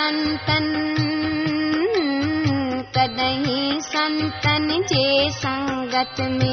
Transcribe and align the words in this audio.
سنتن 0.00 0.66
ڪڏهن 2.96 3.80
سنتن 3.86 4.68
جي 4.92 5.08
سنگت 5.38 6.22
۾ 6.36 6.52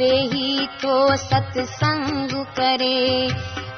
ويهي 0.00 0.66
ٿو 0.82 0.96
ستسنگ 1.22 2.34
ڪري. 2.58 2.98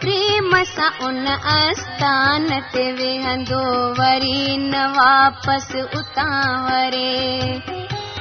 پريم 0.01 0.51
سان 0.73 0.99
ان 1.09 1.31
آسٿان 1.53 2.49
تي 2.73 2.87
ويهندو 2.99 3.63
وري 4.01 4.43
نه 4.65 4.83
واپس 4.99 5.71
اتان 6.01 6.67
وري 6.67 7.15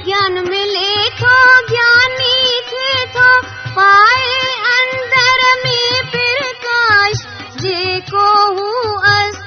گيان 0.06 0.40
ملي 0.52 0.94
ٿو 1.22 1.34
گياني 1.72 2.38
ٿئي 2.70 3.04
ٿو 3.16 3.28
پائي 3.80 4.32
اندر 4.78 5.44
۾ 5.66 5.76
پرڪاش 6.14 7.26
جيڪو 7.64 8.28
هو 8.60 8.74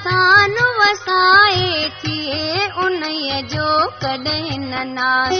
آسٿان 0.08 0.56
وسائي 0.80 1.88
ٿئي 2.02 2.68
ان 2.82 3.02
جو 3.52 3.66
ڪڏهن 4.02 4.62
نه 4.70 4.82
ناس 4.92 5.36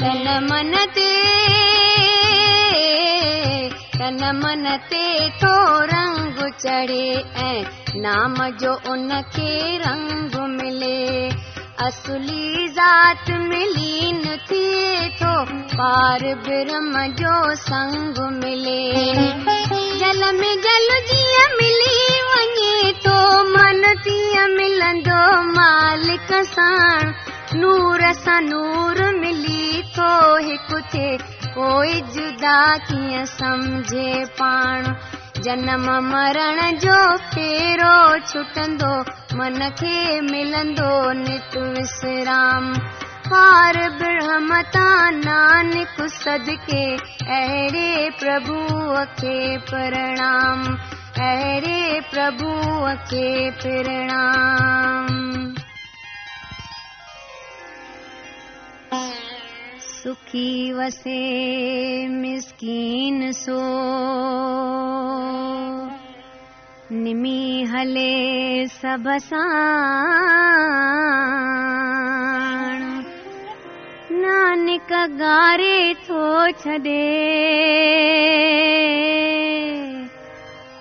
تن 0.00 0.26
من 0.48 0.74
تي 0.94 1.12
تن 3.98 4.18
من 4.42 4.66
تي 4.90 5.04
ٿو 5.42 5.54
رنگ 5.92 6.42
چڙهي 6.62 7.10
۽ 7.46 8.00
نام 8.06 8.36
جو 8.62 8.74
ان 8.94 9.10
کي 9.36 9.52
رنگ 9.86 10.39
اصلي 11.84 12.68
ذات 12.76 13.30
ملي 13.50 14.12
نه 14.12 14.34
ٿئي 14.48 15.08
ٿو 15.20 15.34
پار 15.76 16.24
برهم 16.46 16.96
جو 17.20 17.36
سنگ 17.60 18.18
ملي. 18.40 18.82
جل 20.00 20.20
۾ 20.40 20.50
جل 20.66 20.90
جيئن 21.10 21.54
ملي 21.60 22.02
وڃي 22.32 22.92
ٿو 23.04 23.16
من 23.54 23.80
تيئن 24.04 24.56
ملندو 24.58 25.22
مالڪ 25.56 26.34
سان. 26.50 27.14
نور 27.62 28.04
سان 28.24 28.50
نور 28.50 29.00
ملي 29.22 29.82
ٿو 29.94 30.10
هڪ 30.48 30.82
ٿئي 30.92 31.16
پوءِ 31.54 31.94
جدا 32.18 32.58
ڪيئن 32.90 33.24
سمجهي 33.38 34.24
پاڻ 34.42 34.92
जनम 35.42 35.86
मरण 35.90 36.76
जो 36.76 37.16
फेरो 37.16 38.18
छुटंदो, 38.18 39.00
मन 39.36 39.70
खे 39.78 40.20
मिलंदो 40.20 41.12
नित 41.12 41.56
विश्राम। 41.56 42.74
पार 43.26 43.90
ब्रह्म 43.90 44.62
तां 44.62 45.12
नानक 45.12 45.96
सदके 46.00 46.96
अहिड़े 47.34 48.10
प्रभुअ 48.10 49.04
खे 49.04 49.58
प्रणाम। 49.58 50.62
अहिड़े 51.20 52.00
प्रभुअ 52.00 52.94
खे 52.94 53.50
प्रणाम। 53.50 55.30
सुखी 59.80 60.72
वसे 60.72 61.18
मिसकीन 62.08 63.32
सो। 63.32 63.89
نمي 66.92 67.64
هلي 67.72 68.66
سڀ 68.66 69.08
ساڻ. 69.18 69.40
نانڪ 74.10 74.92
گاري 75.18 75.94
ٿو 76.06 76.46
ڇڏي. 76.64 77.10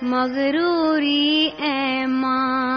مگروري 0.01 1.51
۽ 1.59 2.07
ماڻ 2.07 2.68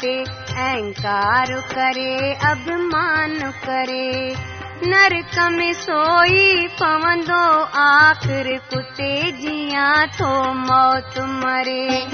تي 0.00 0.24
اهنڪار 0.56 1.46
ڪري 1.74 2.34
اڀمان 2.42 3.38
ڪري. 3.66 4.34
نرڪ 4.82 5.38
۾ 5.58 5.72
سوئي 5.72 6.66
پوندو 6.78 7.64
آخر 7.72 8.50
ڪتي 8.70 9.32
جيان 9.32 10.08
ٿو 10.18 10.52
موت 10.52 11.18
مري. 11.18 12.06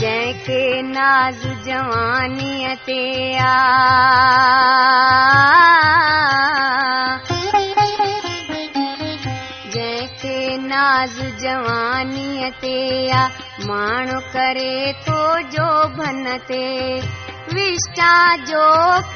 جنهن 0.00 0.32
کي 0.46 0.82
ناز 0.82 1.46
جوانيءَ 1.66 2.74
تي 2.84 3.36
آ. 3.38 3.56
جنهن 9.74 10.06
کي 10.22 10.56
ناز 10.56 11.20
جوانيءَ 11.42 12.50
تي 12.60 13.10
آ 13.12 13.28
ماڻهو 13.68 14.20
ڪري 14.34 14.92
ٿو 15.06 15.22
جو 15.54 15.68
ڀن 15.96 16.28
تي 16.50 16.66
وشٽا 17.54 18.12
جو 18.50 18.64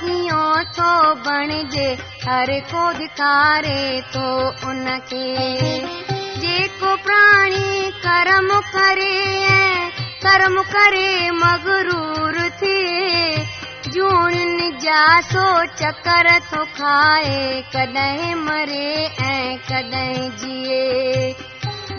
ڪيئن 0.01 0.73
ٿو 0.77 0.91
بڻجي 1.27 1.89
هر 2.27 2.53
ڪو 2.73 2.83
ڌڪاري 3.01 3.85
ٿو 4.13 4.27
ان 4.69 4.87
کي. 5.11 5.29
جيڪو 6.43 6.97
پراڻي 7.05 7.91
ڪرم 8.07 8.51
ڪري 8.73 9.15
ڪرم 10.25 10.61
ڪري 10.73 11.31
مگرور 11.41 12.39
ٿئي 12.61 13.45
جوڻن 13.97 14.79
جا 14.85 15.03
سو 15.33 15.47
چڪر 15.81 16.31
ٿو 16.51 16.65
کائي 16.79 17.41
ڪڏهن 17.73 18.45
مري 18.47 18.87
۽ 19.31 19.57
ڪڏهن 19.69 20.31
جئي 20.41 21.54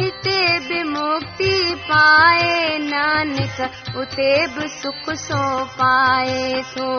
هتي 0.00 0.42
به 0.68 0.80
مڪتي 0.94 1.54
پائي 1.86 2.78
نانڪ 2.90 3.56
اتي 4.00 4.32
به 4.56 4.66
سک 4.74 5.06
سو 5.22 5.40
پائي 5.78 6.62
ٿو. 6.74 6.90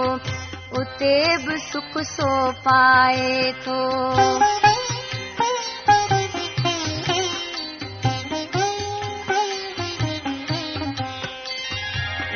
اتي 0.80 1.14
به 1.46 1.56
سک 1.68 1.94
سو 2.16 2.32
پائي 2.66 3.54
ٿو. 3.66 3.80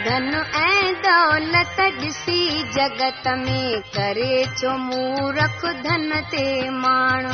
ڌن 0.06 0.31
۽ 0.62 0.94
دولت 1.07 1.80
ڏسي 2.00 2.41
جگت 2.78 3.28
۾ 3.44 3.59
ڪري 3.95 4.44
ڇو 4.62 4.77
مورک 4.88 5.65
ڌن 5.86 6.12
تي 6.31 6.48
ماڻ 6.69 7.27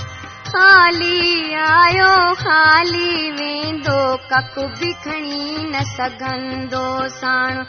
خالي 0.52 1.56
آيو 1.56 2.14
خالي 2.36 3.32
ويندو 3.40 4.00
ڪک 4.30 4.56
به 4.80 4.92
کڻي 5.04 5.68
نه 5.74 5.84
سگهندو 5.98 6.86
ساڻ. 7.20 7.60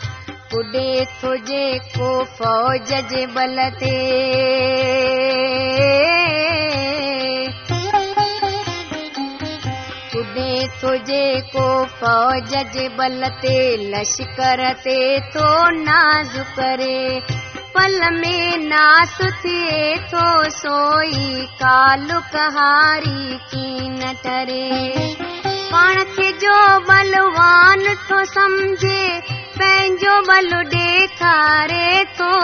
ٿو 1.21 1.33
جيڪو 1.49 2.11
فوج 2.37 2.93
جي 3.11 3.27
بل 3.35 3.59
تي. 3.81 3.99
پڄي 10.13 10.55
ٿو 10.81 10.95
جيڪو 11.11 11.67
فوج 12.01 12.57
جي 12.75 12.89
بل 12.97 13.25
تي 13.43 13.59
لشڪر 13.93 14.65
تي 14.83 14.99
ٿو 15.35 15.49
ناز 15.71 16.37
ڪري 16.57 17.01
پل 17.75 17.97
۾ 18.15 18.37
ناس 18.71 19.17
ٿئي 19.43 19.97
ٿو 20.11 20.27
سوئي 20.55 21.47
کي 23.51 23.67
جو 26.45 26.57
بلوان 26.89 27.85
ٿو 28.09 28.19
سمجهي 28.33 29.21
پنهنجو 29.59 30.17
بل 30.29 30.51
ڏيکاري 30.75 32.05
ٿو 32.19 32.35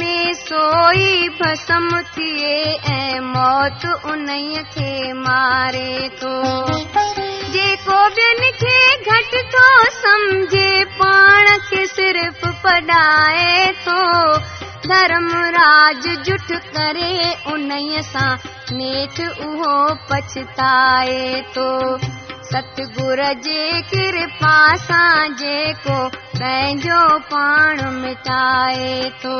۾ 0.00 0.16
سوئي 0.42 1.12
ڀسم 1.40 1.88
ٿئي 2.14 2.76
۽ 2.96 3.22
موت 3.32 3.88
ان 4.12 4.28
کي 4.74 4.92
ماري 5.24 6.08
ٿو 6.20 7.27
جيڪو 7.54 7.98
ٻين 8.16 8.40
کي 8.62 8.76
گهٽ 9.06 9.34
ٿو 9.52 9.66
سمجهي 9.98 10.84
پاڻ 10.98 11.50
کي 11.68 11.84
صرف 11.92 12.44
پڙهائي 12.62 13.72
ٿو 13.84 13.98
ڌرم 14.90 15.28
راج 15.56 16.08
جٺ 16.28 16.52
ڪري 16.76 17.14
ان 17.52 17.72
سان 18.10 18.46
نيٺ 18.80 19.20
اهو 19.26 19.74
پڇتائي 20.08 21.42
ٿو 21.54 21.70
ستگرو 22.50 23.32
جي 23.46 23.64
ڪرپا 23.94 24.54
سان 24.86 25.34
جيڪو 25.42 25.98
پنهنجو 26.12 27.02
پاڻ 27.32 27.82
مٽائي 27.98 29.10
ٿو 29.22 29.36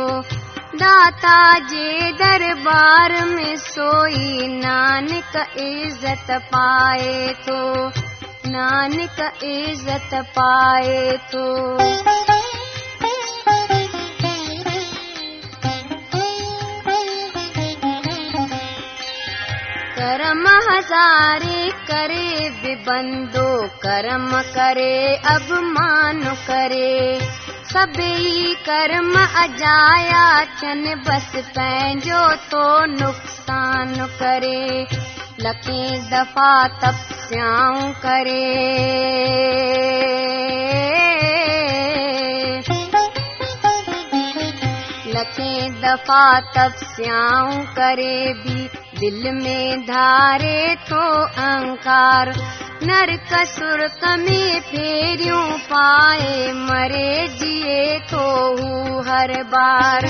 داتا 0.81 1.39
جي 1.71 2.13
درٻار 2.19 3.13
۾ 3.31 3.47
سوئي 3.63 4.47
نانڪ 4.49 5.37
عزت 5.63 6.31
پائي 6.51 7.33
ٿو 7.47 7.63
نانڪ 8.53 9.21
عزت 9.53 10.15
پائي 10.35 11.17
ڪرم 19.97 20.47
هزاري 20.69 21.71
ڪري 21.89 22.49
به 22.63 22.75
بندو 22.87 23.51
ڪرم 23.83 24.31
ڪري 24.55 24.95
اڀمان 25.35 26.23
ڪري 26.47 26.95
سڀئي 27.73 28.55
ڪرم 28.67 29.17
اجايا 29.35 30.43
ٿين 30.61 30.85
بس 31.07 31.37
پنهنجو 31.55 32.23
ٿو 32.51 32.87
نقصان 32.87 33.95
ڪري. 34.19 34.87
لکي 35.39 35.83
دفعا 36.11 36.67
تپسيائون 36.81 37.93
ڪري. 38.03 38.47
لکي 45.15 45.71
دفعا 45.83 46.41
تپسيائون 46.55 47.65
ڪري 47.75 48.33
به 48.33 48.88
دل 49.01 49.25
۾ 49.35 49.59
ڌاري 49.89 50.61
ٿو 50.87 51.03
سرڪ 53.51 54.01
۾ 54.23 54.39
فيريون 54.71 55.53
پائي 55.69 56.53
مري 56.71 57.13
جئي 57.43 57.85
ٿو 58.11 58.25
هر 59.09 59.35
بار. 59.53 60.09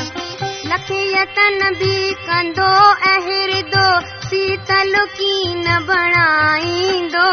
لکي 0.70 1.00
يتن 1.17 1.61
به 1.82 1.99
ڪندو 2.29 2.70
اهردو 3.11 3.85
شيتل 4.31 4.96
ڪين 5.19 5.69
بڻائيندو 5.90 7.29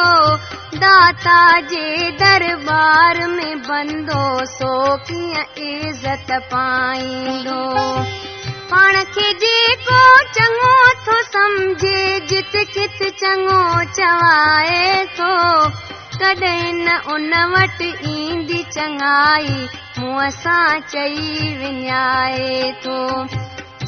داتا 0.84 1.40
جي 1.72 2.12
درٻار 2.20 3.24
۾ 3.40 3.50
بندو 3.72 4.28
سو 4.58 4.76
ڪيئن 5.08 5.36
عزت 5.72 6.38
پائيندو 6.54 7.62
پاڻ 8.70 8.96
کي 9.16 9.26
جيڪو 9.42 10.02
چڱو 10.36 10.76
ٿو 11.06 11.16
سمجهي 11.32 12.20
جت 12.30 12.56
ڪت 12.76 13.00
چڱو 13.22 13.60
چوائي 13.98 15.04
ٿو. 15.18 15.34
ڪڏهن 16.20 16.76
نه 16.86 16.96
ان 17.14 17.34
وٽ 17.54 17.82
ايندي 17.88 18.62
چڱائي 18.76 19.58
منهن 19.98 20.30
سان 20.38 20.82
چئي 20.94 21.50
وڃائي 21.62 22.72
ٿو. 22.86 23.00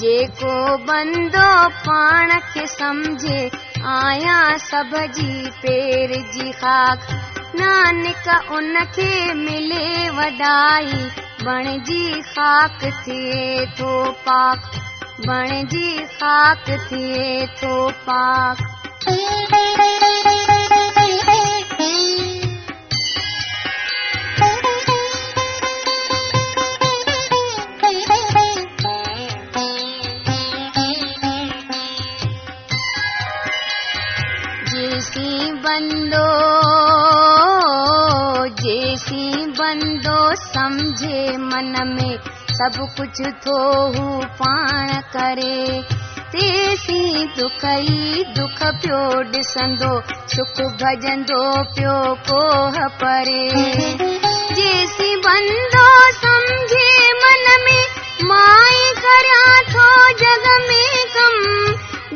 جيڪو 0.01 0.55
بندو 0.89 1.47
پاڻ 1.85 2.33
کي 2.53 2.65
سمجهي 2.73 3.39
آيا 3.93 4.39
سڀ 4.69 4.97
جي 5.19 5.31
پير 5.61 6.17
جي 6.33 6.51
کاڪ. 6.63 7.07
نانڪ 7.61 8.27
ان 8.57 8.75
کي 8.97 9.11
ملي 9.45 10.09
وڏائي 10.17 11.01
بڻجي 11.47 12.21
کاڪ 12.35 12.85
ٿئي 13.05 13.65
ٿو 13.77 14.11
پاڪ. 14.23 14.59
بڻجي 15.27 15.97
کاڪ 16.19 16.69
ٿئي 16.89 17.45
ٿو 17.61 17.89
پاڪ 18.05 18.55
سمجهي 40.67 41.37
من 41.49 41.75
۾ 41.89 42.05
سڀ 42.55 42.77
ڪجهه 42.95 43.29
ٿو 43.43 43.59
هو 43.97 44.07
پاڻ 44.39 44.89
ڪري. 45.13 45.59
تيسي 46.31 47.03
دک 47.37 47.63
ئي 47.73 48.23
دک 48.39 48.57
پيو 48.81 48.99
ڏسندو 49.35 49.91
سک 50.33 50.59
ڀجندو 50.81 51.43
پيو 51.77 51.95
ڪوه 52.29 52.89
پري. 53.03 53.45
جيسي 54.57 55.09
بندو 55.27 55.85
سمجهي 56.17 57.07
من 57.21 57.47
۾ 57.67 57.77
مائي 58.31 58.83
ڪريان 59.05 59.71
ٿو 59.75 59.87
جڳ 60.23 60.49
۾ 60.71 60.81
ڪم. 61.15 61.39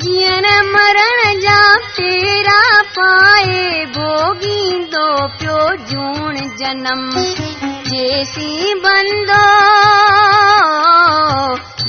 جيئڻ 0.03 0.50
مرڻ 0.74 1.24
جا 1.48 1.62
ڦيرا 1.95 2.59
پائي 3.00 3.86
ڀوگيندو 3.95 5.07
پيو 5.39 5.63
جوڻ 5.94 6.44
جنم 6.63 7.09
जेसी 7.92 8.74
बंदो 8.74 9.46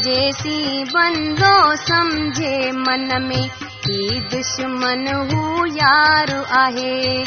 जेसी 0.04 0.84
बंदो 0.84 1.52
सम्झे 1.76 2.72
मन 2.72 3.08
में 3.22 3.44
ही 3.84 4.20
दुश्मन 4.32 5.06
हू 5.30 5.66
यार 5.66 6.32
आहे। 6.60 7.24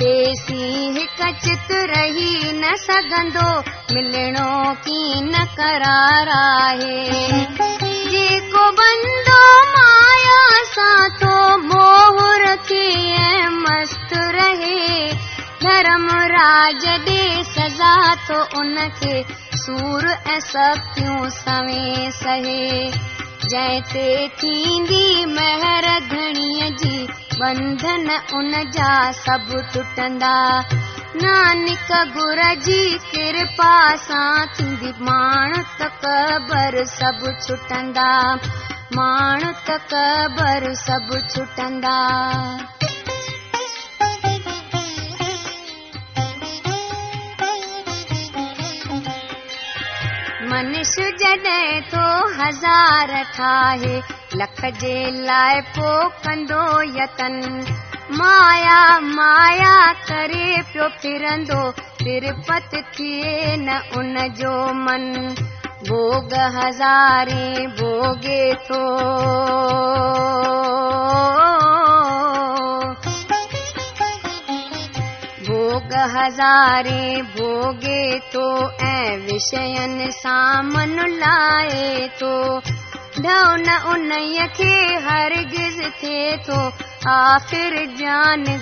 तेसी 0.00 0.64
हिकु 0.96 1.30
चित 1.44 1.68
रही 1.70 2.52
न 2.52 2.74
सघंदो 2.76 3.48
मिलणो 3.94 4.72
की 4.74 5.20
न 5.20 5.44
करार 5.60 6.28
आहे। 6.38 7.30
जेको 8.10 8.64
बंदो 8.80 9.40
माया 9.76 10.42
सां 10.74 11.08
थो 11.22 11.36
मोह 11.62 12.34
रखे 12.44 12.84
ऐं 13.22 13.48
मस्त 13.48 14.12
रहे 14.12 15.25
ڌرم 15.66 16.06
راج 16.30 16.84
ڏي 17.06 17.22
سزا 17.54 17.94
ٿو 18.26 18.36
ان 18.58 18.76
کي 18.98 19.14
سور 19.62 20.04
۽ 20.34 20.36
سختيون 20.48 21.30
سوي 21.36 22.10
سهي؟ 22.18 22.66
جنهن 23.50 23.82
تي 23.92 24.04
ٿيندي 24.42 25.08
مهر 25.32 25.88
گهڻيءَ 26.12 26.68
جي 26.82 26.98
بنڌن 27.40 28.06
ان 28.38 28.54
جا 28.76 28.92
سڀ 29.22 29.50
ٽٽندا. 29.72 30.36
نانڪ 31.24 31.90
گر 32.16 32.44
جي 32.68 32.80
ڪرپا 33.10 33.74
سان 34.06 34.54
ٿيندي 34.56 34.94
ماڻهو 35.10 35.62
ته 35.78 35.88
ڪبر 36.06 36.80
سڀ 36.94 37.28
ڇٽندا. 37.46 38.10
ماڻهو 39.00 39.52
ته 39.66 39.76
ڪبر 39.94 40.72
سڀ 40.86 41.14
ڇٽندا 41.34 41.98
منشيه 50.50 51.10
جڏهن 51.20 51.80
ٿو 51.90 52.04
هزار 52.38 53.12
ٺاهي 53.36 54.02
لک 54.40 54.60
جي 54.80 55.10
لاءِ 55.10 55.60
پوءِ 55.74 56.08
ڪندو 56.26 56.82
يتن. 56.82 57.64
مايا 58.18 58.98
مايا 59.00 59.76
ڪري 60.08 60.62
پيو 60.72 60.88
ڦرندو. 61.02 61.62
ترپت 62.04 62.74
ٿئي 62.96 63.56
نه 63.56 63.76
ان 63.96 64.14
جو 64.40 64.54
من. 64.72 65.34
ڀوڳ 65.88 66.32
هزاري 66.56 67.66
ڀوڳي 67.78 68.54
ٿو 68.68 68.82
هزاري 75.92 77.22
ڀوڳي 77.36 78.18
ٿو 78.32 78.46
۽ 78.86 79.16
وشين 79.26 80.10
سان 80.22 80.72
من 80.72 80.96
لاءِ 81.22 82.08
ٿو 82.18 82.34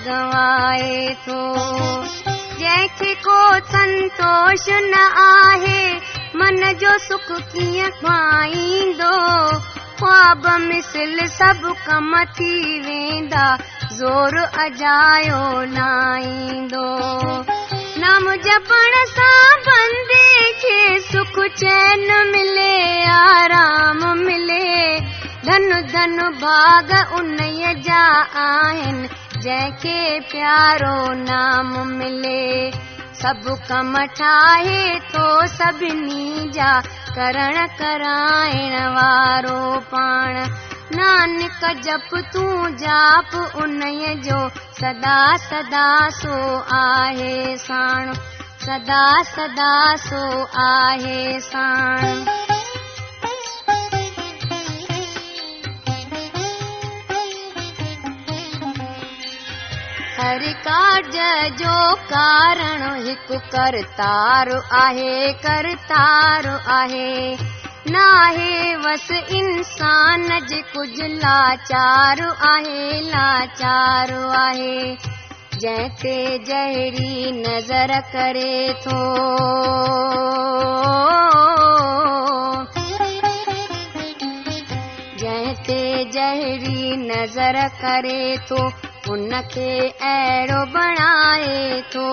گوائي 0.07 1.15
ٿو 1.25 1.41
جنهن 2.59 2.89
کي 2.99 3.15
ڪو 3.27 3.39
سنتوش 3.73 4.67
نه 4.91 5.05
آهي 5.27 5.85
من 6.41 6.61
جو 6.83 6.93
سک 7.07 7.31
ڪيئن 7.53 7.91
پائيندو 8.03 9.15
کواب 10.01 10.47
مسل 10.67 11.19
سڀ 11.39 11.67
ڪم 11.87 12.15
ٿي 12.37 12.55
ويندا 12.87 13.47
زور 13.99 14.35
اجايو 14.63 15.41
لائيندو 15.73 16.87
نام 18.03 18.25
جپڻ 18.47 18.97
سان 19.11 19.61
بندي 19.67 20.49
کي 20.63 20.79
سک 21.11 21.39
چين 21.61 22.09
ملي 22.33 23.05
آرام 23.17 24.03
ملي. 24.23 24.99
ڌن 25.47 25.69
ڌن 25.93 26.19
ڀاڳ 26.41 26.91
ان 27.19 27.37
جا 27.87 28.03
آهن 28.47 28.99
جنهن 29.45 29.71
کي 29.85 30.19
پيارو 30.33 30.99
نام 31.23 31.73
ملي. 31.99 32.51
سڀ 33.23 33.49
ڪم 33.69 33.97
ٺاهي 34.19 34.99
ٿو 35.13 35.27
سڀني 35.57 36.49
جا 36.59 36.73
ڪرڻ 37.17 37.67
ڪرائڻ 37.79 38.73
وارو 38.97 39.61
پاڻ 39.91 40.37
نانڪ 40.99 41.65
جپ 41.87 42.11
تون 42.33 42.77
جاپ 42.83 43.37
ان 43.63 43.81
جو 44.27 44.39
سدا 44.81 45.19
سدا 45.49 45.89
سو 46.21 46.37
آهي 46.79 47.57
سدا 48.67 49.05
سدا 49.35 49.75
سو 50.07 50.23
آهي 50.67 51.41
ساڻ. 51.51 52.25
هر 60.19 60.45
ڪارج 60.67 61.17
جو 61.63 61.75
ڪارڻ 62.11 62.85
هڪ 63.07 63.41
ڪرتار 63.55 64.51
آهي 64.85 65.33
ڪرتار 65.43 66.49
آهي 66.77 67.13
ناهي 67.93 68.77
وس 68.85 69.11
انسان 69.39 70.23
جي 70.51 70.61
ڪجهه 70.75 71.09
لاچار 71.25 72.21
آهي 72.51 73.01
لاچار 73.09 74.13
آهي. 74.37 74.97
جنهن 75.65 75.91
تي 76.03 76.39
جهڙي 76.39 77.33
نظر 77.41 77.93
ڪري 78.15 78.73
ٿو. 78.85 79.03
جنهن 85.21 85.55
تي 85.67 86.05
جهڙي 86.17 86.97
نظر 87.05 87.61
ڪري 87.83 88.37
ٿو 88.49 88.63
ان 89.13 89.31
کي 89.55 89.71
اهڙو 90.13 90.65
بڻائي 90.73 91.83
ٿو 91.93 92.09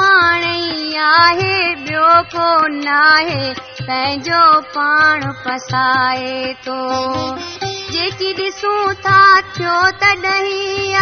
پاڻ 0.00 0.44
ئي 0.50 0.98
آهي 1.06 1.56
ٻيو 1.86 2.10
ڪو 2.34 2.48
ناهي. 2.74 3.40
پنهنجو 3.86 4.42
پاڻ 4.74 5.24
پسائي 5.44 6.54
ٿو 6.64 6.78
جيڪي 7.94 8.30
ڏسون 8.38 8.94
ٿا 9.06 9.20
ٿيو 9.56 9.76
تڏهن 10.02 10.46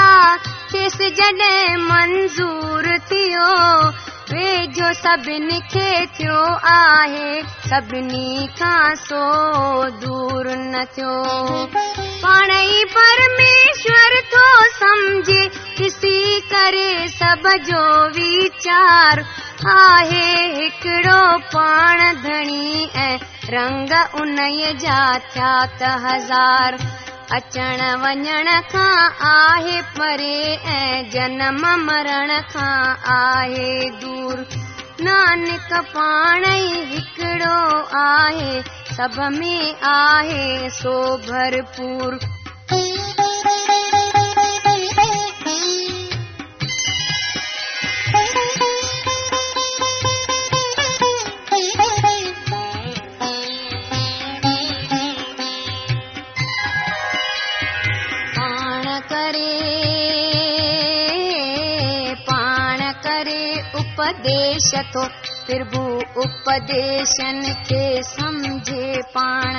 آهي 0.02 0.36
کيس 0.72 0.98
جڏهن 1.18 1.84
منظور 1.90 2.88
ٿيو 3.10 3.50
سڀني 4.30 5.58
کي 5.72 5.90
ٿيو 6.16 6.40
آهي 6.70 7.28
سڀني 7.68 8.48
کان 8.58 8.96
سو 9.02 9.20
دور 10.02 10.48
نه 10.72 10.82
پاڻ 12.24 12.52
ئي 12.56 12.84
پرميشور 12.96 14.16
ٿو 14.34 14.44
سمجهي 14.80 15.48
ڏسي 15.78 16.40
ڪري 16.52 17.08
سڀ 17.16 17.48
جو 17.70 17.82
ويچار 18.18 19.24
آهي. 19.76 20.28
هڪڙو 20.58 21.22
پاڻ 21.52 22.04
ڌڻي 22.22 22.86
۽ 23.06 23.10
رنگ 23.56 23.92
ان 24.20 24.36
جا 24.84 25.02
ٿيا 25.32 25.54
ته 25.78 25.96
هزار 26.06 26.78
اچڻ 27.36 27.80
وڃڻ 28.02 28.46
کان 28.72 29.24
آهي 29.30 29.80
پري 29.96 30.36
۽ 30.74 31.02
جنم 31.14 31.60
مرڻ 31.88 32.30
کان 32.52 33.10
آهي 33.16 33.90
دور. 34.04 34.40
نانڪ 35.08 35.74
پاڻ 35.92 36.46
ئي 36.52 36.72
هڪڙو 36.94 37.60
آهي 38.04 38.62
سڀ 38.96 39.20
۾ 39.36 39.52
آهي 39.92 40.72
سو 40.80 40.96
ڀرپور 41.28 42.18
اپديش 64.58 64.92
ٿو 64.92 65.02
پرڀو 65.46 65.82
اپديشن 66.22 67.36
کي 67.66 67.82
سمجهي 68.06 69.02
پاڻ. 69.12 69.58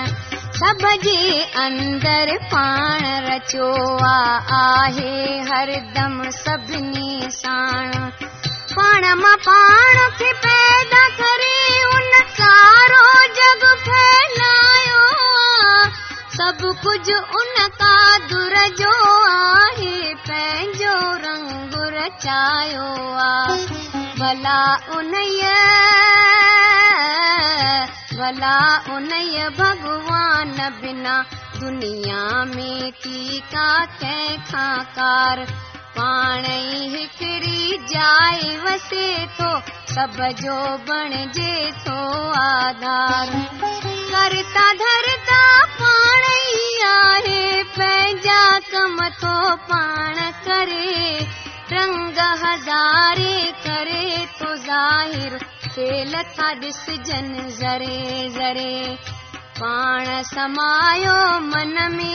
سڀ 0.60 0.82
جي 1.04 1.20
اندر 1.66 2.32
پاڻ 2.54 3.06
رچو 3.28 3.70
آهي 4.08 5.14
هردم 5.52 6.18
سڀني 6.40 7.30
ساڻ. 7.38 7.96
پاڻ 8.76 9.08
مان 9.22 9.38
پاڻ 9.46 10.02
کي 10.18 10.32
پيدا 10.48 11.04
ڪري 11.22 11.62
ان 11.92 12.12
سارو 12.40 13.08
جڳ 13.40 13.64
فيلايو. 13.86 15.06
سڀ 16.38 16.66
ڪجهه 16.84 17.20
ان 17.40 17.56
ڪا 17.84 17.96
در 18.34 18.58
جو 18.82 18.92
آهي 19.30 20.14
پنهنجو 20.28 20.98
رنگ 21.28 21.80
رچايو 21.96 22.90
آهي 23.30 23.89
ڀلا 24.20 24.62
ان 24.96 25.14
ڀلا 28.18 28.58
ان 28.94 29.10
ڀڳوان 29.58 30.58
بنا 30.82 31.16
دنيا 31.62 32.24
۾ 32.56 32.72
ڪار؟ 34.96 35.38
پاڻ 35.96 36.46
ئي 36.46 36.88
هڪڙي 36.96 37.78
جاءِ 37.92 38.58
وسي 38.66 39.08
ٿو 39.38 39.50
سڀ 39.94 40.20
جو 40.42 40.58
بڻجي 40.88 41.56
ٿو 41.86 42.00
آڌار. 42.42 43.34
ڪرتا 44.12 44.66
ڌرتا 44.82 45.42
پاڻ 45.80 46.30
ئي 46.36 46.54
آهي 46.92 47.64
پنهنجا 47.76 48.44
ڪم 48.72 49.02
ٿو 49.22 49.36
پاڻ 49.68 50.16
ڪري 50.46 50.96
رنگ 51.72 52.20
هزاري 52.42 53.34
ڪري 53.64 54.06
ٿو 54.38 54.48
ظاهر 54.68 55.34
کيل 55.74 56.14
ٿا 56.38 56.48
ڏسجن 56.62 57.28
زري 57.58 58.30
زري. 58.38 58.78
پاڻ 59.60 60.08
سمايو 60.30 61.18
من 61.50 61.76
۾ 61.98 62.08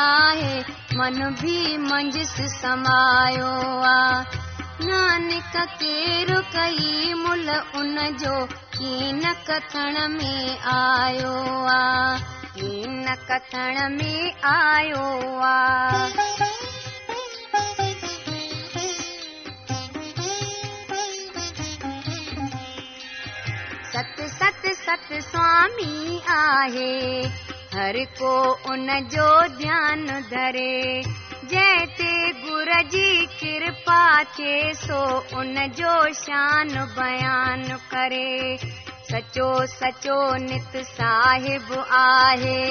آهي 0.00 0.52
من 1.00 1.18
به 1.40 1.78
منجهس 1.88 2.36
سمايو 2.60 3.50
آهي. 3.94 4.38
نانڪ 4.86 5.58
ڪير 5.82 6.32
ڪئي 6.54 7.14
مل 7.24 7.50
ان 7.80 7.98
جو 8.22 8.36
ڪين 8.78 9.22
ڪٿڻ 9.50 10.00
۾ 10.20 10.32
آيو 10.76 11.36
آهي. 11.76 12.22
ڪين 12.54 13.04
ڪٿڻ 13.28 14.00
۾ 14.00 14.14
آيو 14.54 15.06
آهي 15.52 16.59
स्वामी 25.12 26.20
आहे। 26.28 27.20
हर 27.74 28.04
को 28.04 28.52
उन 28.70 29.08
जो 29.12 29.48
ध्यान 29.48 30.06
धरे। 30.06 31.02
जंहिं 31.44 31.86
ते 31.86 32.32
गुर 32.32 32.82
जी 32.82 33.26
कृपा 33.26 34.24
थिए 34.24 34.74
सो 34.74 35.18
उन 35.38 35.54
जो 35.54 36.12
शान 36.12 36.68
बयान 36.68 37.62
करे। 37.62 38.58
सचो 39.10 39.66
सचो 39.66 40.34
नित 40.34 40.76
साहिब 40.76 41.86
आहे। 41.90 42.70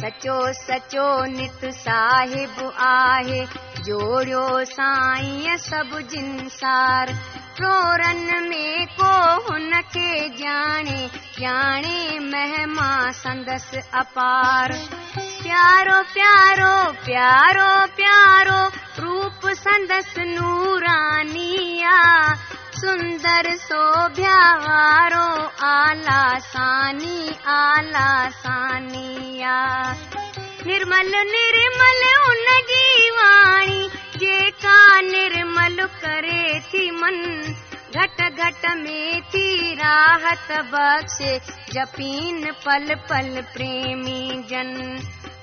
सचो 0.00 0.52
सचो 0.52 1.24
नित 1.24 1.64
साहिब 1.64 2.72
आहे 2.78 3.65
جوڙيو 3.86 4.46
سائين 4.76 5.56
سڀ 5.64 5.90
جنسار 6.12 7.12
پرورن 7.58 8.24
۾ 8.46 8.64
ڪو 8.96 9.12
هن 9.48 9.76
کي 9.92 10.10
ڄاڻي 10.40 10.98
ڄاڻي 11.38 12.18
مهما 12.32 12.90
سندس 13.22 13.68
اپار. 14.02 14.74
پيارو 15.42 16.00
پيارو 16.14 16.74
پيارو 17.06 17.70
پيارو 17.96 18.60
روپ 19.04 19.48
سندس 19.62 20.18
نورانيا. 20.34 21.96
سندر 22.80 23.06
سندر 23.06 23.54
شوڀيا 23.68 24.40
وارو 24.64 25.28
اعليٰ 25.70 26.38
ساني 26.52 27.20
اعليٰ 27.54 28.30
سانيا 28.42 29.60
निर्मल 30.66 31.12
निर्मल 31.26 32.00
उन 32.28 32.46
जी 32.68 33.10
वाणी 33.16 33.88
जेका 34.20 34.78
निर्मल 35.00 35.76
करे 36.00 36.60
थी 36.70 36.90
मन। 36.90 37.20
घट 37.96 38.22
घट 38.22 38.64
में 38.76 39.20
थी 39.34 39.74
राहत 39.74 40.48
बख्शे 40.72 41.38
जपीन 41.72 42.50
पल 42.64 42.94
पल 43.10 43.40
प्रेमी 43.52 44.22
जन। 44.50 44.72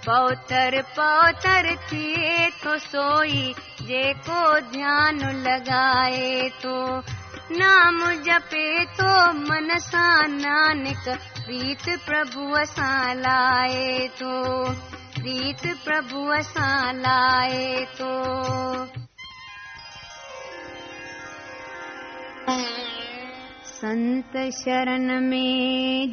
पौतर 0.06 0.82
पौतर 0.98 1.75
थिए 1.92 2.50
थो 2.63 2.77
सोई 2.86 3.53
जेको 3.82 4.42
ध्यान 4.72 5.22
थो 6.63 6.80
नाम 7.60 8.01
जपे 8.25 8.68
मन 9.48 9.77
सां 9.86 10.27
नानक 10.34 11.08
प्रीत 11.46 11.89
प्रभुअ 12.06 12.63
सां 12.74 13.15
लाए 13.22 14.08
थो 14.20 14.34
پريت 15.24 15.63
پرڀوءَ 15.84 16.39
سان 16.53 16.96
لاءِ 17.01 17.51
ٿو 17.98 18.13
سنت 23.75 24.34
شرڻ 24.58 25.06
۾ 25.30 25.39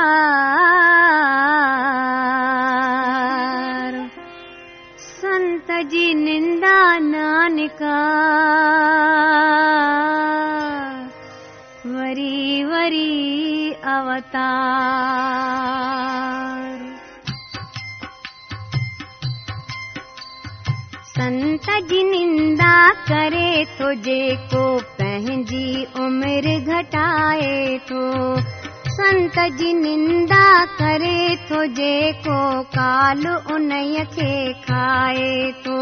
سنت 5.21 5.71
جي 5.95 6.07
نندا 6.27 6.79
نانڪا 7.13 7.99
وري 12.87 13.75
اوتار 13.93 14.27
سنت 21.15 21.67
جي 21.89 22.03
نندا 22.11 22.77
ڪري 23.09 23.49
ٿو 23.79 23.89
جيڪو 24.05 24.63
پنهنجي 24.99 25.71
عمر 26.03 26.47
گهٽائي 26.69 27.57
ٿو 27.89 28.05
سنت 28.99 29.41
جي 29.63 29.73
نندا 29.81 30.47
ڪري 30.79 31.19
ٿو 31.49 31.65
جيڪو 31.81 32.39
ڪال 32.77 33.27
ان 33.33 33.71
کي 34.15 34.31
کائي 34.69 35.35
ٿو 35.67 35.81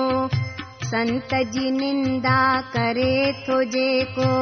سنت 0.94 1.36
جي 1.52 1.70
نندا 1.82 2.40
ڪري 2.78 3.14
ٿو 3.46 3.62
جيڪو 3.76 4.32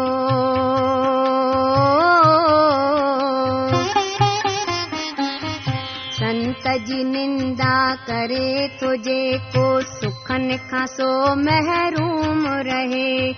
جي 6.88 7.02
نندا 7.04 7.74
ڪري 8.06 8.68
ٿو 8.80 8.90
جيڪو 9.06 9.64
سکن 9.88 10.44
کان 10.70 10.86
سو 10.86 11.08
محروم 11.40 12.46
رهي. 12.68 13.32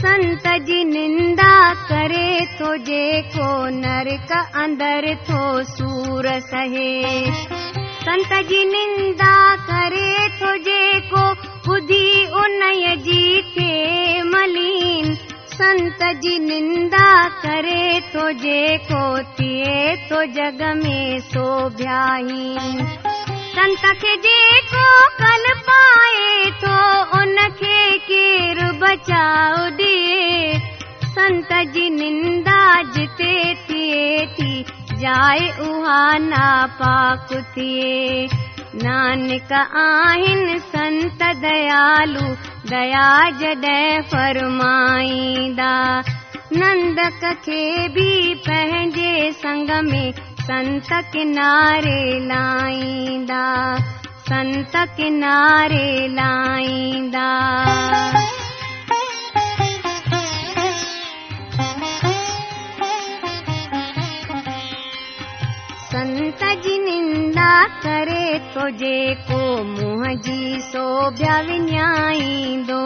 سنت 0.00 0.46
جي 0.68 0.78
نندا 0.90 1.54
ڪري 1.88 2.28
ٿو 2.58 2.74
جيڪو 2.88 3.48
نرڪ 3.78 4.32
اندر 4.64 5.08
ٿو 5.28 5.42
سور 5.76 6.28
سهي. 6.50 7.32
سنت 8.04 8.32
جي 8.50 8.64
نندا 8.74 9.34
ڪري 9.70 10.12
ٿو 10.38 10.56
جيڪو 10.68 11.24
ٻڌي 11.66 12.06
ان 12.42 12.62
جي 13.08 13.24
ٿئي 13.54 14.22
ملين 14.34 15.27
سنت 15.58 16.02
جي 16.22 16.32
نندا 16.38 17.06
ڪري 17.44 18.00
ٿو 18.10 18.24
جيڪو 18.42 19.00
ٿئي 19.38 19.94
ٿو 20.08 20.18
جڳ 20.34 20.60
۾ 20.82 20.98
سوڀياهي 21.30 22.74
سنت 23.54 23.86
کي 24.02 24.12
جيڪو 24.26 24.84
ڪل 25.22 25.48
پائي 25.70 26.52
ٿو 26.60 26.76
ان 27.20 27.34
کي 27.62 27.80
ڪير 28.10 28.60
بچاءُ 28.82 29.64
ڏئي 29.80 30.60
سنت 31.14 31.50
جي 31.76 31.86
نندا 31.96 32.60
جتي 32.98 33.34
ٿئي 33.68 34.26
ٿي 34.36 34.52
جائي 35.00 35.48
اها 35.48 36.02
ناپاڪ 36.28 37.34
ٿئي. 37.56 38.28
نانڪ 38.84 39.52
آهن 39.82 40.58
سنت 40.72 41.22
ديال 41.42 42.16
दया 42.66 43.30
जॾहिं 43.30 44.02
फरमाईंदा। 44.02 46.00
नंदक 46.52 47.20
खे 47.44 47.88
बि 47.88 48.34
पंहिंजे 48.48 49.32
संग 49.32 49.70
में 49.90 50.12
संत 50.40 50.88
किनारे 51.12 52.26
लाईंदा। 52.26 53.76
संत 54.30 54.72
किनारे 54.76 56.08
लाईंदा 56.08 57.28
سنت 66.18 66.40
جي 66.62 66.78
نندا 66.78 67.50
ڪري 67.82 68.38
ٿو 68.54 68.62
جيڪو 68.78 69.40
منهن 69.64 70.16
جي 70.24 70.60
سوڀيا 70.72 71.36
وڃائيندو. 71.48 72.80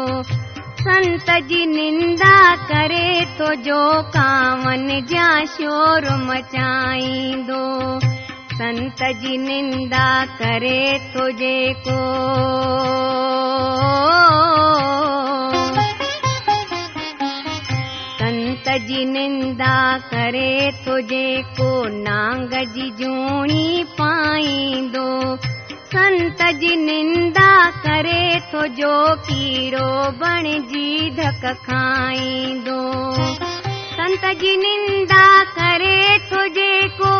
سنت 0.83 1.31
جي 1.49 1.61
نندا 1.67 2.35
ڪري 2.69 3.25
ٿو 3.39 3.49
جو 3.65 3.81
ڪاون 4.17 4.89
جا 5.13 5.29
شور 5.55 6.09
مچائيندو. 6.29 7.63
سنت 8.59 9.03
جي 9.23 9.37
نندا 9.49 10.25
ڪري 10.39 10.83
ٿو 11.13 11.31
جيڪو 11.41 12.01
نندا 18.81 19.99
ڪري 20.11 20.71
ٿو 20.85 20.99
جيڪو 21.09 21.89
نانگ 22.05 22.53
جي 22.75 22.87
جوڻي 23.01 23.85
پائيندو. 23.99 25.37
سنت 25.93 26.41
جي 26.61 26.77
نندا 26.77 27.51
ڪري 27.83 28.39
ٿو 28.51 28.67
جو 28.79 28.95
ڪيڙو 29.29 29.91
بڻجي 30.21 31.11
ڌڪ 31.19 31.45
کائيندو. 31.67 32.81
سنت 33.97 34.25
جي 34.41 34.57
نندا 34.57 35.27
ڪري 35.57 36.19
ٿو 36.31 36.47
جيڪو 36.57 37.13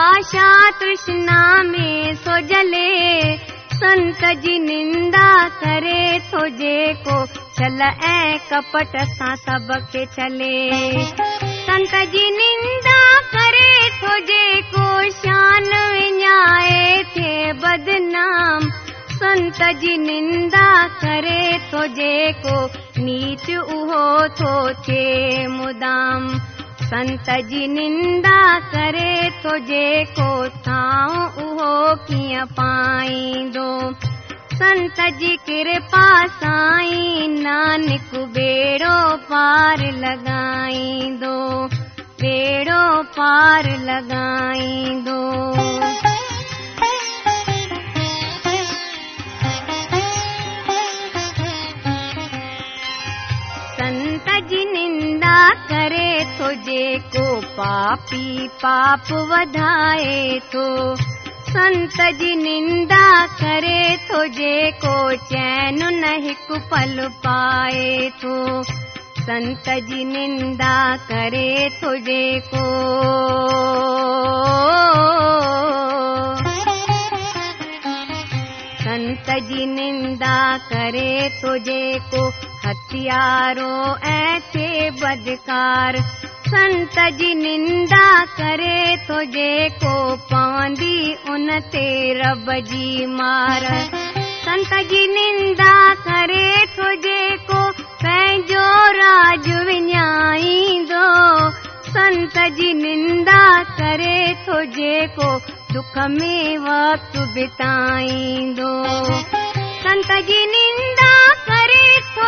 آشا 0.00 0.70
ترشڻا 0.78 1.42
۾ 1.74 2.14
سو 2.24 2.38
جلي 2.52 2.92
سنت 3.84 4.22
جي 4.42 4.52
نندا 4.58 5.30
ڪري 5.62 6.18
ٿو 6.28 6.42
جيڪو 6.60 7.16
ڇل 7.56 7.82
۽ 7.88 8.38
ڪپٽ 8.50 8.94
سان 9.16 9.34
سبڪي 9.40 10.04
ڇلي 10.14 10.60
سنت 11.66 11.92
جي 12.14 12.22
نندا 12.38 13.02
ڪري 13.34 13.74
ٿو 13.98 14.14
جيڪو 14.30 14.86
شان 15.18 15.68
وڃائي 15.74 17.02
ٿئي 17.16 17.52
بدنام. 17.66 18.72
سنت 19.18 19.62
جي 19.84 19.94
نندا 20.06 20.66
ڪري 21.04 21.44
ٿو 21.70 21.86
جيڪو 22.00 22.56
نيچ 23.04 23.46
اهو 23.60 24.02
ٿو 24.40 24.56
ٿئي 24.88 25.46
مدام 25.60 26.28
संत 26.88 27.30
जी 27.50 27.66
निंदा 27.68 28.40
करे 28.72 29.14
थो 29.44 29.56
जेको 29.68 30.30
थां 30.66 31.08
उहो 31.44 31.72
कीअं 32.08 32.44
पाईंदो। 32.58 33.70
संत 34.58 35.00
जी 35.20 35.36
कृपा 35.46 36.06
साईं, 36.40 37.32
नानक 37.42 38.14
बेड़ो 38.36 38.98
पार 39.30 39.80
लॻाईंदो 40.04 41.36
बेड़ो 42.22 42.82
पार 43.18 43.68
लॻाईंदो 43.88 45.20
संत 53.78 54.28
जी 54.50 54.64
निंदा 54.72 55.38
करे 55.70 56.13
ٿو 56.38 56.46
جيڪو 56.66 57.24
پاپي 57.56 58.48
پاپ 58.60 59.10
وڌائي 59.30 60.38
ٿو 60.52 60.64
سنت 61.50 61.98
جي 62.20 62.30
نندا 62.44 63.04
ڪري 63.40 63.82
ٿو 64.08 64.22
جيڪو 64.38 64.94
چين 65.28 65.78
نه 66.00 66.12
هڪ 66.24 66.58
پل 66.70 66.96
پائي 67.26 68.08
ٿو 68.22 68.38
سنت 69.26 69.68
جي 69.90 70.00
نندا 70.14 70.74
ڪري 71.10 71.50
ٿو 71.80 71.94
جيڪو 72.08 72.64
سنت 78.82 79.30
جي 79.52 79.62
نندا 79.76 80.34
ڪري 80.72 81.12
ٿو 81.40 81.56
جيڪو 81.70 82.24
هٿيارو 82.66 83.72
۽ 84.10 84.38
ٿئي 84.52 84.90
بدڪار. 85.00 85.98
سنت 86.52 86.96
جي 87.18 87.30
نندا 87.40 88.06
ڪري 88.38 88.74
جيڪو 89.34 89.94
پوندي 90.30 90.98
ان 91.32 91.48
تي 91.72 91.88
رب 92.20 92.50
جي 92.70 93.06
مار. 93.18 93.66
سنت 94.44 94.72
جي 94.90 95.02
نندا 95.16 95.74
ڪري 96.06 96.46
جيڪو 97.06 97.60
پنهنجو 98.02 98.66
راج 99.00 99.48
وڃائيندو 99.68 101.06
سنت 101.94 102.38
جي 102.58 102.72
نندا 102.82 103.42
ڪري 103.78 104.18
ٿو 104.46 104.62
جيڪو 104.78 105.30
دک 105.74 105.98
۾ 106.18 106.34
وقت 106.68 107.16
بتائيندو. 107.36 108.72
سنت 109.82 110.12
جي 110.28 110.40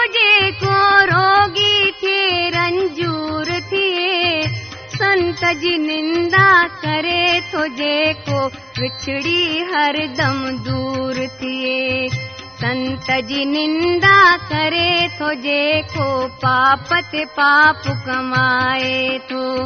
मुझे 0.07 0.51
को 0.51 1.05
रोगी 1.05 1.90
थे 1.90 2.49
रंजूर 2.49 3.45
थे 3.45 4.42
संत 4.88 5.59
जी 5.59 5.79
निंदा 5.79 6.62
करे 6.62 7.40
तुझे 7.40 8.12
को 8.12 8.49
बिछड़ी 8.49 9.59
हर 9.59 9.92
दम 9.92 10.59
दूर 10.59 11.14
थिए 11.14 12.09
संत 12.35 13.25
जी 13.25 13.45
निंदा 13.45 14.37
करे 14.37 15.09
तुझे 15.19 15.83
को 15.83 16.29
पाप 16.29 16.88
ते 16.92 17.25
पाप 17.25 17.83
कमाए 17.87 19.21
तो। 19.33 19.64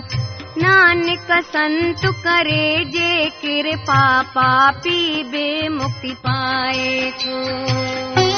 नानक 0.62 1.44
संत 1.44 2.00
करे 2.04 2.84
जे 2.84 3.30
कृपा, 3.30 4.22
पापी 4.22 5.22
बेमुक्ति 5.22 6.14
पाए 6.26 7.12
तो। 7.24 8.29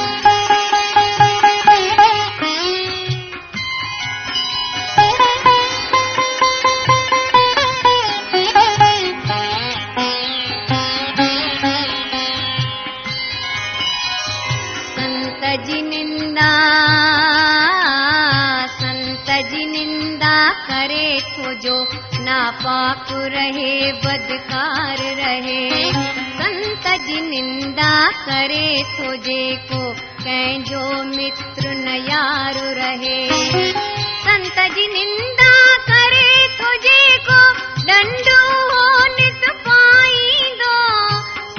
नापाक 22.25 23.07
रहे, 23.35 23.93
बदकार 23.93 24.99
रहे। 25.21 25.93
संत 26.41 26.87
जी 27.07 27.21
निंदा 27.21 27.95
करे 28.27 28.67
थो 28.93 29.17
जेको 29.17 29.83
कंहिंजो 30.25 31.03
मित्र 31.03 31.75
न 31.75 31.97
यार 32.11 32.55
रहे। 32.81 33.19
संत 34.27 34.59
जी 34.75 34.87
निंदा 34.93 35.53
करे 35.91 36.31
नित 39.17 39.45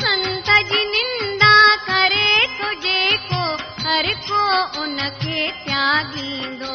संत 0.03 0.49
जी 0.69 0.83
निंदा 0.85 1.55
करे 1.87 2.29
थो 2.57 2.71
जेको 2.85 3.43
हर 3.85 4.07
को 4.29 4.43
उनखे 4.81 5.41
त्यागींदो 5.65 6.73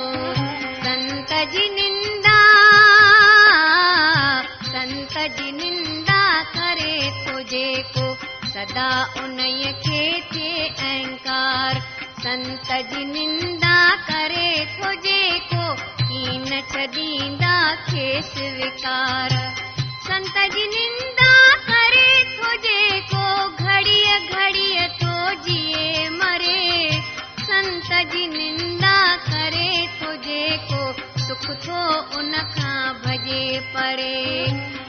संत 0.85 1.33
जी 1.53 1.69
निंदा 1.75 2.18
سدا 8.59 8.93
انهيءَ 9.19 9.73
کي 9.83 9.99
ٿئي 10.31 10.63
اهنڪار. 10.69 11.77
سنت 12.23 12.71
جي 12.93 13.03
نندا 13.11 13.75
ڪري 14.09 14.49
ٿو 14.79 14.89
جيڪو 15.05 15.67
ڪين 16.01 16.49
ڇڏيندا 16.73 17.53
کيس 17.91 18.33
وڪار. 18.57 19.37
سنت 20.07 20.41
جي 20.57 20.65
نندا 20.75 21.31
ڪري 21.69 22.11
ٿو 22.35 22.51
جيڪو 22.65 23.23
گهڙيءَ 23.61 24.19
گهڙيءَ 24.33 24.89
ٿو 25.03 25.15
جئي 25.47 26.09
مري. 26.17 27.01
سنت 27.51 27.93
جي 28.15 28.27
نندا 28.35 28.97
ڪري 29.31 29.71
ٿو 30.01 30.11
جيڪو 30.27 30.83
سک 31.29 31.47
ٿو 31.65 31.81
ان 32.19 32.33
کان 32.55 32.85
ڀڄي 33.03 33.43
پري 33.73 34.21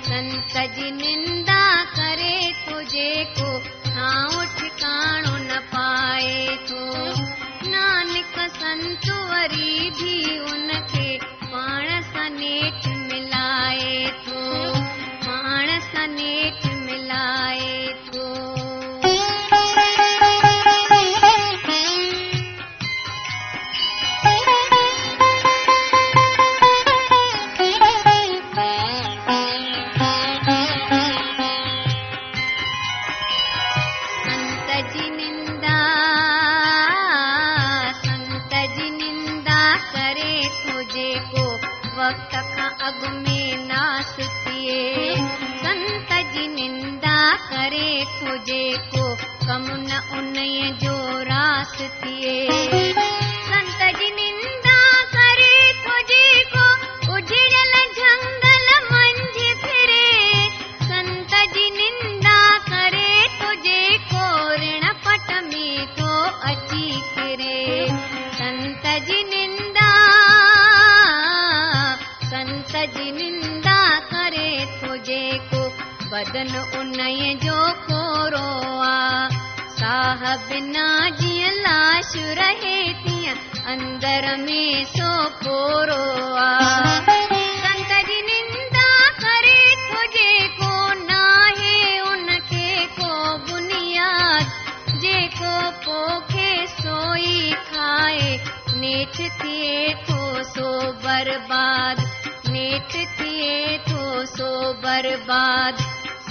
سنت 0.08 0.54
جي 0.76 0.88
نندا 1.00 1.64
ڪري 1.98 2.38
ٿو 2.66 2.82
جيڪو 2.94 3.50
نه 5.50 5.60
پائي 5.72 6.58
ٿو 6.70 6.84
نانڪ 7.74 8.36
سنت 8.60 9.10
وري 9.32 9.74
به 10.00 10.16
ان 10.52 10.72
کي 10.94 11.10
پاڻ 11.52 11.86
سان 12.14 12.40
نيٺ 12.40 12.88
ملائي 13.10 14.08
ٿو 14.26 14.46
پاڻ 15.26 15.76
سان 15.92 16.16
نيٺ 16.22 16.66
ملائي 16.88 17.94
ٿو 18.12 18.59
ناس 42.92 44.16
ٿئي 44.44 45.16
سنت 45.64 46.14
جي 46.34 46.46
نندا 46.48 47.18
ڪري 47.50 47.92
ٿو 48.20 48.36
جيڪو 48.46 49.06
ڪم 49.48 49.66
نه 49.88 50.00
ان 50.18 50.34
جو 50.82 50.96
راس 51.30 51.76
ٿئي 52.02 53.39
بدن 76.30 76.56
ان 76.80 77.38
جو 77.44 77.60
ڪورو 77.86 78.50
آ. 78.88 79.30
ساهه 79.78 80.34
بنا 80.50 80.90
جيئن 81.22 81.56
لاش 81.66 82.12
رهي 82.40 82.82
تيئن 83.06 83.40
اندر 83.74 84.28
۾ 84.44 84.60
سو 84.92 85.10
ڪورو 85.46 86.04
آ. 86.42 86.52
سنت 87.64 87.96
جي 88.10 88.20
نندا 88.28 88.92
ڪري 89.24 89.64
ٿو 89.88 90.06
جيڪو 90.18 90.72
ناهي 91.02 91.98
ان 92.12 92.30
کي 92.52 92.70
ڪو 93.00 93.12
بنياد 93.50 94.56
جيڪو 95.06 95.58
پوکي 95.88 96.54
سوئي 96.78 97.52
کائي. 97.74 98.32
نيٺ 98.84 99.22
ٿئي 99.42 99.94
ٿو 100.08 100.44
سو 100.56 100.76
برباد 101.08 102.08
نيٺ 102.58 103.00
ٿئي 103.18 103.78
ٿو 103.90 104.26
سو 104.38 104.52
برباد 104.84 105.88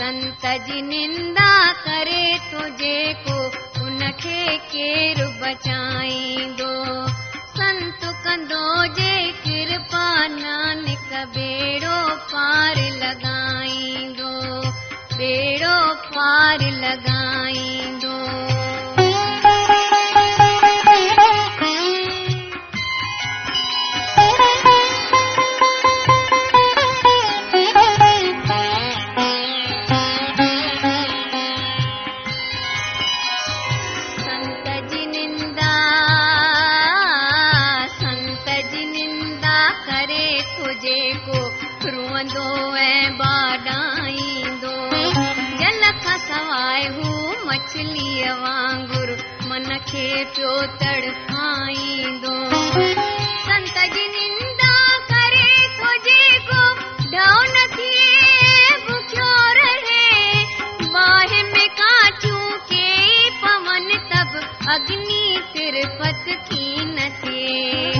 سنت 0.08 0.44
جي 0.66 0.80
نندا 0.82 1.54
ڪري 1.86 2.20
جيڪو 2.76 3.34
ان 3.86 3.98
کي 4.20 4.44
ڪير 4.74 5.18
بچائيندو 5.40 6.70
سنت 7.58 8.06
ڪندو 8.26 8.62
جي 9.00 9.12
ڪرپا 9.42 10.06
نانڪ 10.36 11.12
ٻيڙو 11.34 12.00
پار 12.32 12.80
لڳائيندو 13.04 14.32
پار 16.14 16.66
لڳائيندو 16.86 17.97
جيڪو 40.84 41.40
رئندو 41.94 42.46
۽ 42.84 43.10
باڏائيندو 43.20 44.74
جل 45.60 45.82
کان 46.04 46.18
سواءِ 46.26 46.82
هو 46.96 47.12
مڇليءَ 47.50 48.34
وانگر 48.42 49.14
من 49.52 49.70
کي 49.92 50.06
پيو 50.36 50.54
تڙپائيندو 50.82 52.36
سنت 53.46 53.76
جي 53.96 54.06
نندا 54.16 54.74
ڪري 55.12 55.50
ٿو 55.78 55.94
جيڪو 56.08 56.62
ڍو 57.14 57.30
نه 57.54 57.64
ٿئي 57.76 58.08
ڪي 62.70 62.86
اگني 64.72 65.24
ترپت 65.52 66.26
ٿي 66.48 66.84
نه 66.96 67.06
ٿئي. 67.20 67.92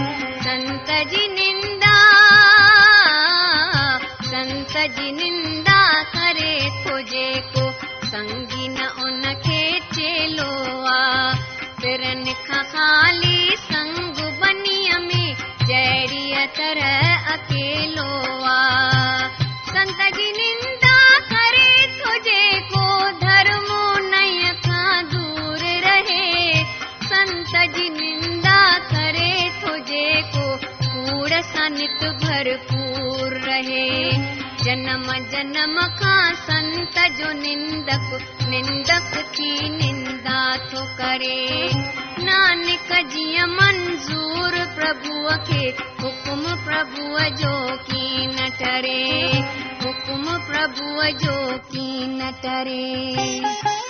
سنت 0.45 0.91
جي 1.11 1.23
ख़ाली 12.73 13.57
संग 13.57 14.17
बनीअ 14.41 14.99
में 14.99 15.37
जहिड़ीअ 15.67 16.47
तरह 16.47 17.17
अकेलो 17.33 18.45
आ। 18.45 19.29
संत 19.69 20.15
जी 20.17 20.33
निंदा 20.33 21.19
करे 21.19 21.87
नय 24.01 24.53
खां 24.67 25.05
दूर 25.05 25.59
रहे। 25.59 26.65
संत 27.05 27.77
जी 27.77 27.89
निंदा 27.89 28.79
करे 28.79 29.51
भरपूर 32.25 33.41
रहे 33.41 34.38
जनम 34.69 35.05
जनम 35.33 35.77
खां 35.99 36.25
संत 36.39 36.97
जो 37.19 37.29
निंदक 37.33 38.09
निंदक 38.49 39.15
थी 39.35 39.53
निंदा 39.69 40.41
थो 40.65 40.83
करे। 40.99 41.71
नानक 42.25 42.93
जीअं 43.13 43.47
मंज़ूर 43.53 44.59
प्रभुअ 44.77 45.37
खे 45.47 45.65
हुकुम 46.03 46.45
प्रभुअ 46.67 47.29
जो 47.41 47.57
की 47.89 48.27
न 48.27 48.51
टरे। 48.61 49.03
हुकुम 49.85 50.25
प्रभुअ 50.51 51.11
जो 51.25 51.37
की 51.73 52.07
न 52.07 52.33
टरे 52.45 53.88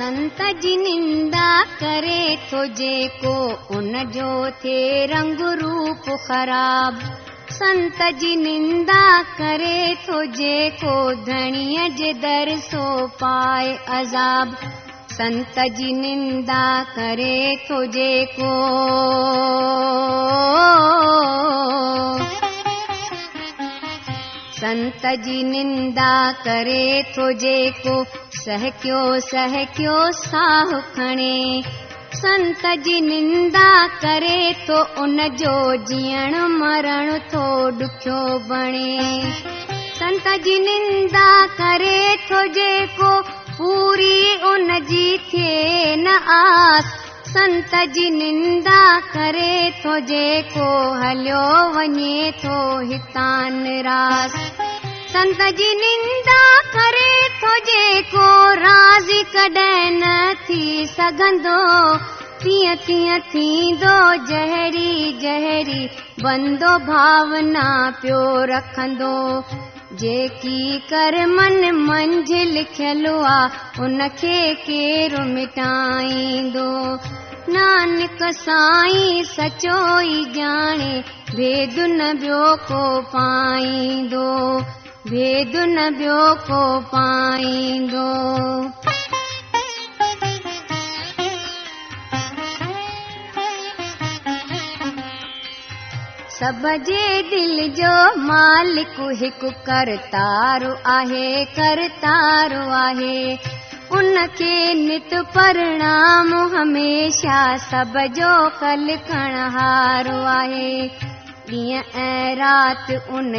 سنت 0.00 0.38
جي 0.64 0.70
نندا 0.80 1.48
ڪري 1.78 2.36
ٿو 2.50 2.60
جيڪو 2.76 3.32
ان 3.78 3.96
جو 4.12 4.28
ٿئي 4.60 5.06
رنگ 5.10 5.40
روپ 5.62 6.06
خراب. 6.26 7.02
سنت 7.56 8.00
جي 8.20 8.30
نندا 8.44 9.02
ڪري 9.40 9.82
ٿو 10.04 10.22
جيڪو 10.38 10.94
ڌڻيءَ 11.26 11.88
جي 11.98 12.12
در 12.22 12.52
سو 12.68 12.86
پائي 13.18 13.74
عذاب. 13.98 14.54
سنت 15.16 15.58
جي 15.80 15.90
نندا 15.98 16.62
ڪري 16.94 17.36
ٿو 17.66 17.82
جيڪو 17.98 18.54
سنت 24.62 25.06
جي 25.28 25.38
نندا 25.52 26.10
ڪري 26.48 26.82
ٿو 27.14 27.30
جيڪو 27.44 28.02
سهڪيو 28.44 28.98
سهڪيو 29.24 29.94
ساهه 30.18 30.76
کڻي؟ 30.98 31.64
سنت 32.20 32.62
جي 32.84 33.00
نندا 33.08 33.72
ڪري 34.04 34.38
ٿو 34.68 34.78
ان 35.02 35.18
جو 35.40 35.56
جيئڻ 35.90 36.36
مرڻ 36.60 37.10
ٿو 37.32 37.42
ڏکيو 37.80 38.22
بڻي. 38.48 38.94
سنت 39.98 40.30
جي 40.46 40.56
نندا 40.68 41.26
ڪري 41.58 42.00
ٿو 42.28 42.40
جيڪو 42.56 43.12
پوري 43.58 44.16
ان 44.52 44.74
جي 44.88 45.04
ٿئي 45.30 45.96
نه 46.06 46.16
آس. 46.38 46.90
سنت 47.34 47.74
جي 47.98 48.08
نندا 48.16 48.80
ڪري 49.12 49.70
ٿو 49.82 49.98
جيڪو 50.12 50.72
هليو 51.02 51.46
وڃي 51.76 52.30
ٿو 52.42 52.58
هتان 52.92 53.62
نراس 53.64 54.42
سنت 55.12 55.40
جي 55.58 55.68
نندا 55.78 56.42
ڪري 56.72 57.14
ٿو 57.38 57.52
جيڪو 57.68 58.26
راضي 58.58 59.22
ڪڏهن 59.32 59.96
نه 60.02 60.18
ٿي 60.48 60.60
سگهندو. 60.90 61.56
تيئن 62.42 62.76
تيئن 62.84 63.24
ٿيندو 63.32 63.96
جهڙي 64.28 64.92
جهڙي 65.24 65.82
بندو 66.22 66.70
ڀاونا 66.86 67.66
پيو 68.02 68.22
رکندو. 68.52 69.18
جيڪي 70.02 70.62
ڪر 70.90 71.18
من 71.36 71.60
منجهه 71.90 72.44
لکيل 72.56 73.06
آهي 73.12 73.84
ان 73.86 74.08
کي 74.20 74.38
ڪير 74.66 75.20
مٽائيندو؟ 75.36 76.72
نانڪ 77.54 78.28
سائين 78.42 79.24
سچو 79.36 79.78
ئي 80.00 80.20
ڄاڻي 80.36 80.92
ڀيد 81.38 81.80
نه 81.96 82.12
ٻيو 82.20 82.44
ڪو 82.68 82.84
پائيندو 83.14 84.28
को 85.08 86.80
पाईंदो। 86.80 88.10
सभ 96.30 96.62
जे 96.64 97.22
दिल 97.22 97.74
जो 97.74 98.16
मालिक 98.16 98.96
हिकु 98.98 99.50
करतारो 99.50 100.76
आहे 100.86 101.44
करतारो 101.44 102.70
आहे। 102.70 103.38
उनखे 103.92 104.74
नित 104.74 105.14
परिणाम 105.14 106.34
हमेशा 106.34 107.56
सभ 107.56 107.98
जो 107.98 108.48
कल 108.48 108.96
कणहारो 108.96 110.24
आहे 110.24 111.09
ڏينهن 111.50 112.00
۽ 112.00 112.34
رات 112.40 112.90
ان 113.18 113.32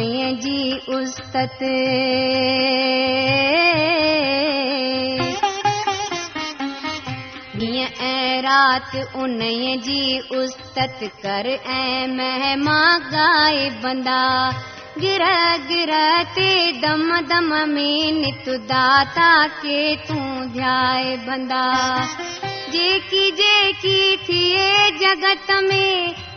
جي 0.44 0.58
استت. 0.96 1.62
۽ 8.08 8.40
رات 8.46 8.94
ان 9.22 9.38
جي 9.86 10.02
استت 10.40 11.02
ڪر 11.24 11.48
۽ 11.78 12.06
مهما 12.18 12.80
ڳائي 13.12 13.64
بندا 13.82 14.20
گر 15.00 15.22
گر 15.68 15.90
تي 16.34 16.72
دم 16.80 17.20
دم 17.28 17.52
۾ 17.74 17.92
نت 18.20 18.48
داتا 18.70 19.28
ڪي 19.62 19.96
تون 20.06 20.50
ڌيائي 20.56 21.16
بندا. 21.26 21.68
جيڪي 22.72 23.22
جيڪي 23.38 24.00
ٿئي 24.26 24.90
جگت 25.02 25.48
۾ 25.68 25.86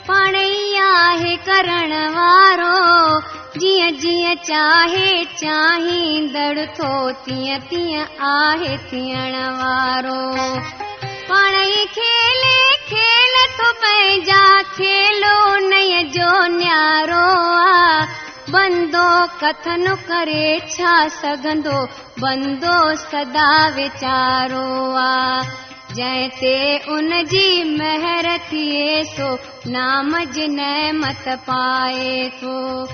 پاڻ 0.07 0.37
ئي 0.43 0.79
آهي 0.83 1.35
ڪرڻ 1.47 1.95
وارو. 2.15 2.79
جيئن 3.59 3.99
جيئن 4.03 4.41
چاهي 4.47 5.11
چاهيندڙ 5.41 6.65
ٿو 6.77 6.91
تيئن 7.25 7.65
تيئن 7.69 8.03
آهي 8.31 8.77
ٿيڻ 8.89 9.35
وارو. 9.61 10.21
پاڻ 11.27 11.51
ئي 11.63 11.83
کيلي 11.97 12.59
کيل 12.93 13.35
ٿو 13.57 13.73
پنهنجا 13.81 14.45
کيلو 14.77 15.39
ني 15.71 16.03
جو 16.19 16.31
نيارو 16.59 17.25
آ 17.65 18.24
بندو 18.55 19.25
ڪٿن 19.39 19.85
ڪري 20.07 20.59
ڇا 20.77 21.07
سگهندو؟ 21.21 21.87
بندو 22.21 22.95
سدا 22.95 23.69
ويچارو 23.75 24.95
آ. 24.95 25.43
جنهن 25.95 26.29
تي 26.39 26.77
ان 26.87 27.25
جي 27.25 27.63
مهر 27.63 28.37
ٿئي 28.49 29.03
سو 29.03 29.37
نام 29.71 30.17
جي 30.33 30.47
نهمت 30.47 31.27
پائي 31.45 32.29
ٿو 32.39 32.87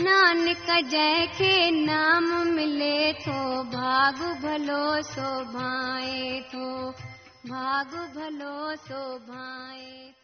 نانڪ 0.00 0.66
جنهن 0.66 1.26
کي 1.38 1.70
نام 1.70 2.54
ملي 2.54 3.12
ٿو 3.24 3.62
ڀاڳ 3.62 4.22
ڀلو 4.42 5.02
سو 5.02 5.44
ڀائي 5.54 6.40
ٿو. 6.52 6.92
ڀاڳ 7.50 7.90
ڀلو 8.14 8.74
سو 8.88 9.18
ڀائي 9.28 10.10
ٿو 10.10 10.17